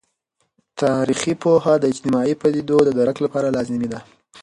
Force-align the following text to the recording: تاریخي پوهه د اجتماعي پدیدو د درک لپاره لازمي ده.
تاریخي 0.81 1.33
پوهه 1.41 1.73
د 1.79 1.83
اجتماعي 1.93 2.33
پدیدو 2.41 2.77
د 2.83 2.89
درک 2.99 3.17
لپاره 3.25 3.53
لازمي 3.55 3.87
ده. 3.93 3.99